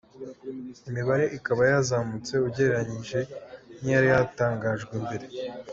[0.89, 3.19] Imibare ikaba yazamutse ugereranyije
[3.81, 5.25] n’iyari yatangajwe mbere.